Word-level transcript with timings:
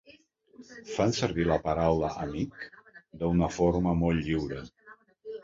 Fan 0.93 1.11
servir 1.17 1.45
la 1.51 1.57
paraula 1.67 2.09
'amic' 2.23 2.65
d'una 3.21 3.51
forma 3.59 3.95
molt 4.03 4.27
lliure. 4.31 4.65